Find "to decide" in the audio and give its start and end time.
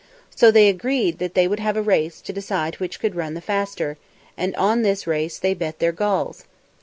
2.21-2.79